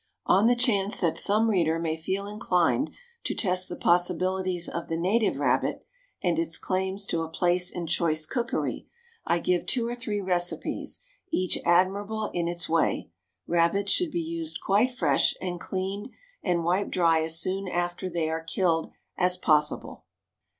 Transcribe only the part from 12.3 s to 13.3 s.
in its way.